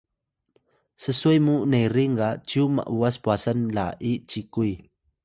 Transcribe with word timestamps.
sswe 1.01 1.35
mu 1.45 1.55
nerin 1.71 2.11
ga 2.19 2.29
cyu 2.47 2.63
m’was 2.75 3.15
pwasan-la’i-cikuy 3.23 4.73